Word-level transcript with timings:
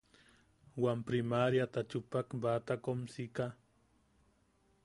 Wam 0.83 0.99
priMaríata 1.07 1.81
chupak 1.89 2.27
batakomsika. 2.43 3.45